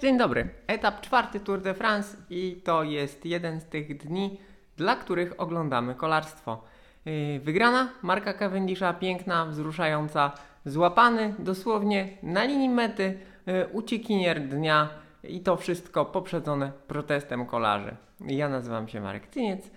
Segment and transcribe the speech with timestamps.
[0.00, 0.48] Dzień dobry.
[0.66, 4.40] Etap czwarty Tour de France i to jest jeden z tych dni,
[4.76, 6.62] dla których oglądamy kolarstwo.
[7.04, 10.32] Yy, Wygrana Marka Cavendisha, piękna, wzruszająca,
[10.64, 14.88] złapany dosłownie na linii mety yy, uciekinier dnia
[15.24, 17.96] i to wszystko poprzedzone protestem kolarzy.
[18.20, 19.70] Ja nazywam się Marek Cyniec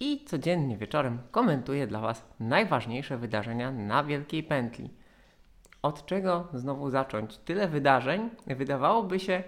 [0.00, 4.90] i codziennie wieczorem komentuję dla Was najważniejsze wydarzenia na Wielkiej Pętli
[5.86, 7.38] od czego znowu zacząć?
[7.38, 9.42] Tyle wydarzeń, wydawałoby się, y,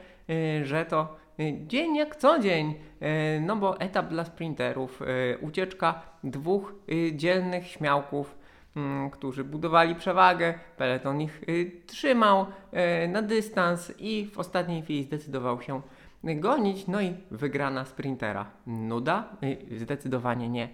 [0.62, 5.02] że to y, dzień jak co dzień, y, no bo etap dla sprinterów,
[5.40, 6.74] ucieczka dwóch
[7.12, 8.38] dzielnych śmiałków,
[8.76, 11.40] mm, którzy budowali przewagę, peleton ich
[11.86, 12.46] trzymał
[13.08, 15.80] na dystans i w ostatniej chwili zdecydował się
[16.24, 18.50] gonić, no i wygrana sprintera.
[18.66, 19.28] Nuda?
[19.76, 20.68] Zdecydowanie nie.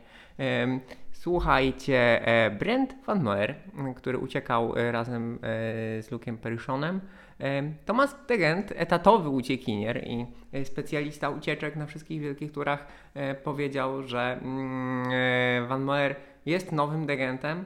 [1.25, 3.55] Słuchajcie, e, Brent Van Moer,
[3.97, 5.39] który uciekał razem e,
[6.03, 7.01] z Luke'em Periszonem,
[7.85, 10.27] Thomas Degent, etatowy uciekinier i
[10.65, 12.87] specjalista ucieczek na wszystkich wielkich turach,
[13.45, 17.65] powiedział, że mm, Van Moer jest nowym Degentem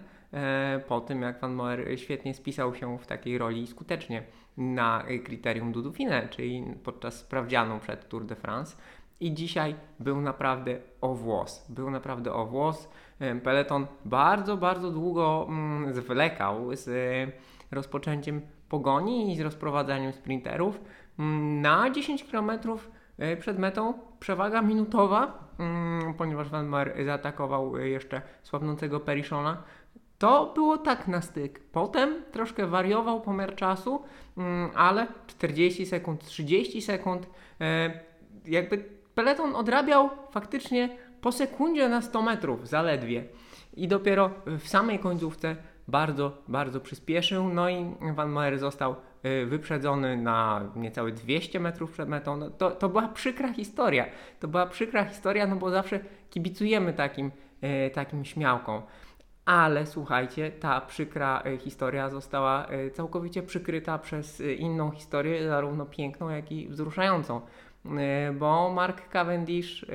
[0.88, 4.22] po tym, jak Van Moer świetnie spisał się w takiej roli skutecznie
[4.56, 8.77] na kryterium Dudufine, czyli podczas sprawdzianu przed Tour de France.
[9.20, 11.66] I dzisiaj był naprawdę o włos.
[11.69, 12.88] Był naprawdę o włos.
[13.42, 17.32] Peleton bardzo, bardzo długo mm, zwlekał z e,
[17.70, 20.80] rozpoczęciem pogoni i z rozprowadzaniem sprinterów.
[21.19, 22.50] Mm, na 10 km
[23.19, 29.62] e, przed metą przewaga minutowa, mm, ponieważ Van Mar zaatakował e, jeszcze słabnącego Periszona.
[30.19, 31.60] To było tak na styk.
[31.72, 34.02] Potem troszkę wariował pomiar czasu,
[34.75, 37.28] ale 40 sekund, 30 sekund,
[38.44, 43.25] jakby peleton odrabiał faktycznie po sekundzie na 100 metrów zaledwie.
[43.77, 45.56] I dopiero w samej końcówce
[45.89, 47.48] bardzo, bardzo przyspieszył.
[47.48, 52.36] No i Van Moer został y, wyprzedzony na niecałe 200 metrów przed metą.
[52.36, 54.06] No to, to była przykra historia.
[54.41, 56.00] To była przykra historia, no bo zawsze
[56.31, 57.31] kibicujemy takim,
[57.86, 58.82] y, takim śmiałkom.
[59.44, 66.53] Ale słuchajcie, ta przykra y, historia została całkowicie przykryta przez inną historię, zarówno piękną, jak
[66.53, 67.41] i wzruszającą.
[68.34, 69.87] Bo Mark Cavendish,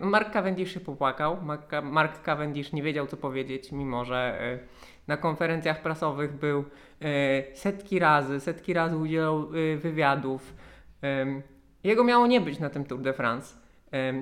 [0.00, 1.36] Mark Cavendish się popłakał.
[1.82, 4.38] Mark Cavendish nie wiedział co powiedzieć, mimo że
[5.06, 6.64] na konferencjach prasowych był
[7.54, 10.54] setki razy, setki razy udzielał wywiadów.
[11.84, 13.54] Jego miało nie być na tym Tour de France.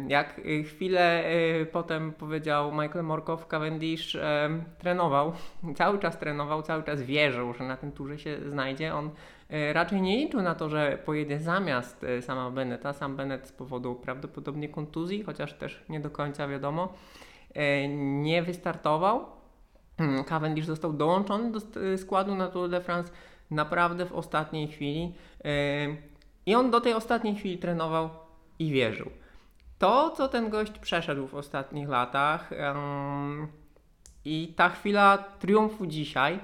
[0.09, 1.25] Jak chwilę
[1.72, 4.16] potem powiedział Michael Morkow, Cavendish
[4.78, 5.32] trenował,
[5.76, 8.94] cały czas trenował, cały czas wierzył, że na tym turze się znajdzie.
[8.94, 9.10] On
[9.53, 12.93] E, raczej nie liczył na to, że pojedzie zamiast e, sama Beneta.
[12.93, 16.93] Sam Bennett z powodu prawdopodobnie kontuzji, chociaż też nie do końca wiadomo,
[17.54, 17.88] e,
[18.22, 19.26] nie wystartował.
[19.99, 21.61] Hmm, Cavendish został dołączony do
[21.97, 23.13] składu na Tour de France
[23.51, 25.15] naprawdę w ostatniej chwili
[26.47, 28.11] i on do tej ostatniej chwili trenował
[28.59, 29.11] i wierzył.
[29.79, 32.51] To, co ten gość przeszedł w ostatnich latach
[34.25, 36.41] i ta chwila triumfu dzisiaj,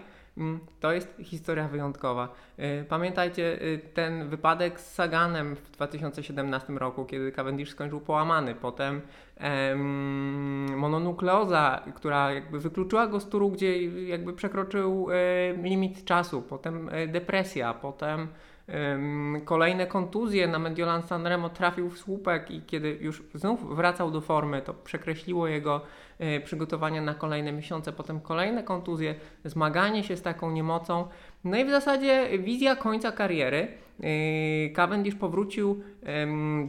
[0.81, 2.35] to jest historia wyjątkowa.
[2.59, 8.55] Y, pamiętajcie y, ten wypadek z Saganem w 2017 roku, kiedy Cavendish skończył połamany.
[8.55, 9.01] Potem
[9.37, 15.15] em, mononukleoza, która jakby wykluczyła go z turu, gdzie jakby przekroczył e,
[15.63, 16.43] limit czasu.
[16.43, 18.29] Potem depresja, potem
[19.45, 24.63] Kolejne kontuzje na Mediolan Sanremo trafił w słupek i kiedy już znów wracał do formy,
[24.63, 25.81] to przekreśliło jego
[26.19, 27.93] e, przygotowania na kolejne miesiące.
[27.93, 29.15] Potem kolejne kontuzje,
[29.45, 31.09] zmaganie się z taką niemocą.
[31.45, 33.69] No i w zasadzie wizja końca kariery.
[34.01, 35.83] E, Cavendish powrócił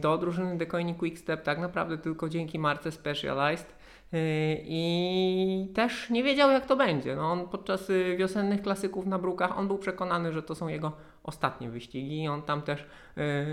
[0.00, 3.80] do drużyny The Coini Quickstep tak naprawdę tylko dzięki marce Specialized.
[4.14, 7.16] Y, i też nie wiedział jak to będzie.
[7.16, 10.92] No on podczas y, wiosennych klasyków na Brukach on był przekonany, że to są jego
[11.30, 12.86] ostatnie wyścigi i on tam też y,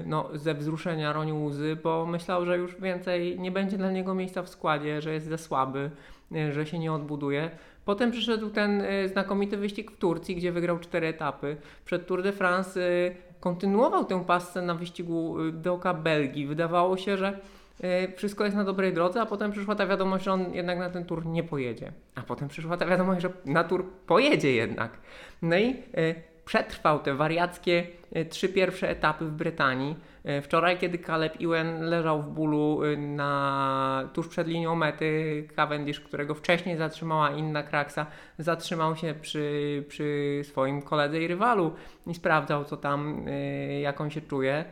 [0.05, 4.43] no, ze wzruszenia ronił łzy, bo myślał, że już więcej nie będzie dla niego miejsca
[4.43, 5.91] w składzie, że jest za słaby,
[6.51, 7.49] że się nie odbuduje.
[7.85, 11.57] Potem przyszedł ten znakomity wyścig w Turcji, gdzie wygrał cztery etapy.
[11.85, 12.79] Przed Tour de France
[13.39, 16.47] kontynuował tę pasę na wyścigu dookoła Belgii.
[16.47, 17.39] Wydawało się, że
[17.83, 20.89] Y, wszystko jest na dobrej drodze, a potem przyszła ta wiadomość, że on jednak na
[20.89, 21.91] ten tur nie pojedzie.
[22.15, 24.97] A potem przyszła ta wiadomość, że na tur pojedzie jednak.
[25.41, 26.15] No i y,
[26.47, 29.95] przetrwał te wariackie y, trzy pierwsze etapy w Brytanii.
[30.41, 36.77] Wczoraj, kiedy Caleb Ewan leżał w bólu na, tuż przed linią mety, Cavendish, którego wcześniej
[36.77, 38.05] zatrzymała inna kraksa,
[38.37, 41.73] zatrzymał się przy, przy swoim koledze i rywalu
[42.07, 43.25] i sprawdzał, co tam,
[43.81, 44.65] jak on się czuje.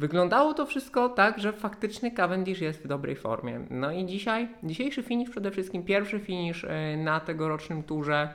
[0.00, 3.60] Wyglądało to wszystko tak, że faktycznie Cavendish jest w dobrej formie.
[3.70, 8.34] No i dzisiaj, dzisiejszy finish przede wszystkim, pierwszy finish e, na tegorocznym turze,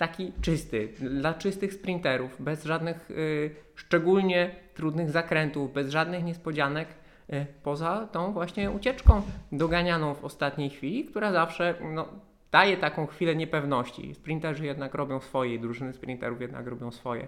[0.00, 6.88] taki czysty, dla czystych sprinterów, bez żadnych y, szczególnie trudnych zakrętów, bez żadnych niespodzianek,
[7.32, 12.08] y, poza tą właśnie ucieczką doganianą w ostatniej chwili, która zawsze no,
[12.52, 14.14] daje taką chwilę niepewności.
[14.14, 17.26] Sprinterzy jednak robią swoje, drużyny sprinterów jednak robią swoje.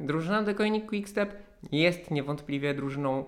[0.00, 1.36] Drużyna Deceuninck Quickstep
[1.72, 3.24] jest niewątpliwie drużyną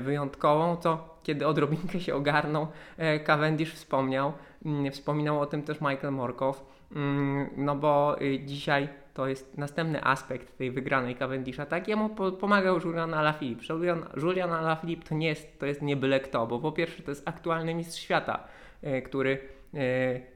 [0.00, 2.66] wyjątkową, co kiedy odrobinkę się ogarnął,
[2.96, 4.32] e, Cavendish wspomniał.
[4.64, 6.64] Mm, wspominał o tym też Michael Morkow,
[6.96, 11.66] mm, no bo y, dzisiaj to jest następny aspekt tej wygranej Cavendisha.
[11.66, 12.08] Tak, jemu
[12.40, 13.74] pomagał Julian Alaphilippe.
[13.74, 17.10] Julian, Julian Alaphilippe to nie jest, to jest nie byle kto, bo po pierwsze to
[17.10, 18.44] jest aktualny mistrz świata,
[18.82, 19.38] e, który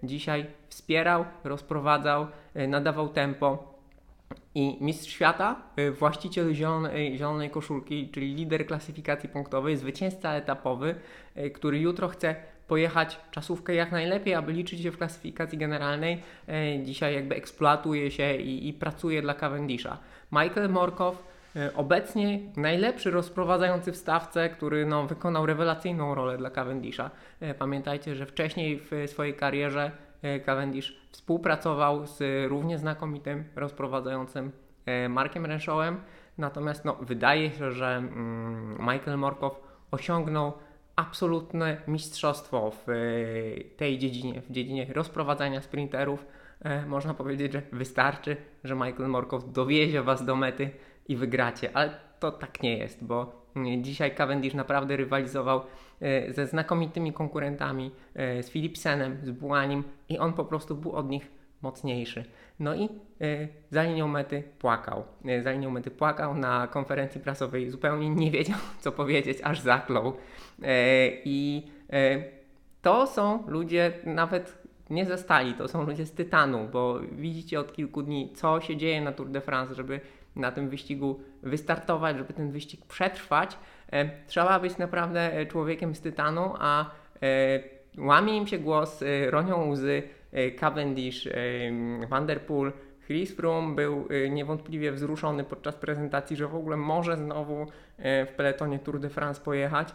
[0.02, 2.26] dzisiaj wspierał, rozprowadzał,
[2.68, 3.71] nadawał tempo
[4.54, 10.94] i mistrz świata, y, właściciel zielonej, zielonej koszulki, czyli lider klasyfikacji punktowej, zwycięzca etapowy,
[11.36, 12.34] y, który jutro chce
[12.68, 16.22] pojechać czasówkę jak najlepiej, aby liczyć się w klasyfikacji generalnej.
[16.48, 19.98] Y, dzisiaj jakby eksploatuje się i, i pracuje dla Cavendisha.
[20.32, 21.32] Michael Morkow,
[21.74, 27.10] obecnie najlepszy rozprowadzający w stawce, który no, wykonał rewelacyjną rolę dla Cavendisha.
[27.58, 29.90] Pamiętajcie, że wcześniej w swojej karierze
[30.46, 34.52] Cavendish współpracował z równie znakomitym rozprowadzającym
[34.86, 36.00] e, Markiem Renshawem,
[36.38, 39.60] natomiast no, wydaje się, że mm, Michael Morkow
[39.90, 40.52] osiągnął
[40.96, 42.94] absolutne mistrzostwo w e,
[43.76, 46.26] tej dziedzinie, w dziedzinie rozprowadzania sprinterów.
[46.86, 50.70] Można powiedzieć, że wystarczy, że Michael Morkow dowiezie Was do mety
[51.08, 53.42] i wygracie, ale to tak nie jest, bo
[53.78, 55.60] Dzisiaj Cavendish naprawdę rywalizował
[56.00, 61.08] e, ze znakomitymi konkurentami, e, z Philipsenem, z Buanim i on po prostu był od
[61.08, 61.30] nich
[61.62, 62.24] mocniejszy.
[62.60, 62.88] No i e,
[63.70, 65.04] za linią mety płakał.
[65.42, 70.12] Za linią mety płakał na konferencji prasowej, zupełnie nie wiedział co powiedzieć, aż zaklął.
[71.24, 71.66] I
[72.82, 77.72] to są ludzie nawet nie ze stali, to są ludzie z tytanu, bo widzicie od
[77.72, 80.00] kilku dni, co się dzieje na Tour de France, żeby
[80.36, 83.58] na tym wyścigu wystartować, żeby ten wyścig przetrwać,
[83.92, 86.90] e, trzeba być naprawdę e, człowiekiem z tytanu, a
[87.22, 87.60] e,
[87.98, 90.02] łamie im się głos, ronią łzy
[90.58, 91.28] Cavendish,
[92.08, 92.72] Van der Poel,
[93.06, 97.66] Chris Froome był niewątpliwie wzruszony podczas prezentacji, że w ogóle może znowu
[97.98, 99.94] w peletonie Tour de France pojechać.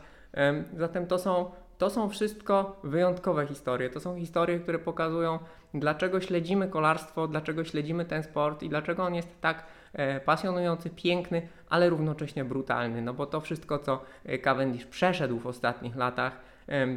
[0.74, 3.90] Zatem to są, to są wszystko wyjątkowe historie.
[3.90, 5.40] To są historie, które pokazują,
[5.74, 9.64] dlaczego śledzimy kolarstwo, dlaczego śledzimy ten sport i dlaczego on jest tak
[9.98, 13.02] E, pasjonujący, piękny, ale równocześnie brutalny.
[13.02, 16.40] No bo to wszystko, co e, Cavendish przeszedł w ostatnich latach,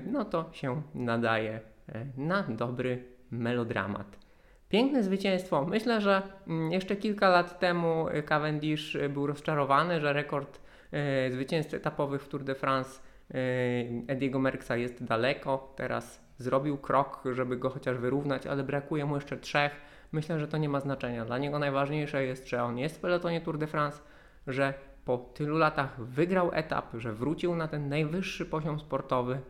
[0.07, 4.07] no to się nadaje e, na dobry melodramat.
[4.69, 5.65] Piękne zwycięstwo.
[5.65, 10.61] Myślę, że mm, jeszcze kilka lat temu Cavendish był rozczarowany, że rekord
[11.31, 13.01] zwycięstw etapowych w Tour de France
[14.07, 15.73] Ediego Merckxa jest daleko.
[15.77, 19.73] Teraz zrobił krok, żeby go chociaż wyrównać, ale brakuje mu jeszcze trzech
[20.13, 21.25] myślę, że to nie ma znaczenia.
[21.25, 24.01] Dla niego najważniejsze jest, że on jest w pelotonie Tour de France,
[24.47, 24.75] że
[25.05, 29.41] po tylu latach wygrał etap, że wrócił na ten najwyższy poziom sportowy,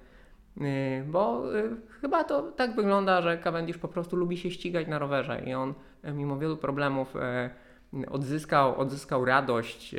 [0.56, 0.66] yy,
[1.06, 5.42] bo yy, chyba to tak wygląda, że Cavendish po prostu lubi się ścigać na rowerze
[5.46, 5.74] i on
[6.04, 7.14] yy, mimo wielu problemów
[8.10, 9.94] odzyskał, odzyskał radość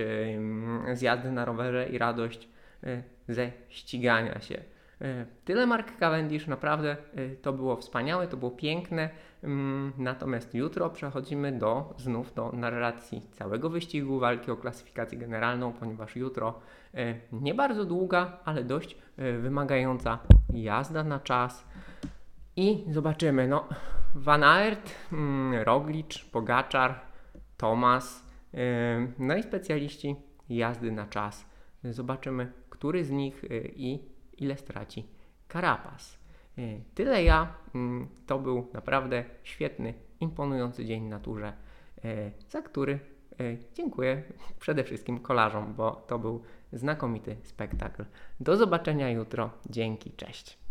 [0.93, 2.49] z jazdy na rowerze i radość
[3.27, 4.61] ze ścigania się.
[5.01, 9.09] E, tyle Mark Cavendish, naprawdę e, to było wspaniałe, to było piękne.
[9.43, 16.15] Mm, natomiast jutro przechodzimy do znów do narracji całego wyścigu walki o klasyfikację generalną, ponieważ
[16.15, 16.59] jutro
[16.93, 18.97] e, nie bardzo długa, ale dość
[19.41, 20.19] wymagająca
[20.53, 21.67] jazda na czas.
[22.55, 23.67] I zobaczymy, no,
[24.15, 26.99] Van Aert, mm, Roglic, Pogaczar,
[27.57, 28.31] Thomas,
[29.19, 30.15] no i specjaliści
[30.49, 31.45] jazdy na czas.
[31.83, 33.45] Zobaczymy, który z nich
[33.75, 33.99] i
[34.37, 35.05] ile straci
[35.47, 36.17] Karapas.
[36.57, 36.61] E,
[36.95, 37.55] tyle ja.
[37.75, 41.53] Mm, to był naprawdę świetny, imponujący dzień na turze,
[42.03, 42.99] e, za który
[43.73, 44.23] dziękuję
[44.59, 48.05] przede wszystkim kolarzom, bo to był znakomity spektakl.
[48.39, 49.49] Do zobaczenia jutro.
[49.69, 50.57] Dzięki, cześć.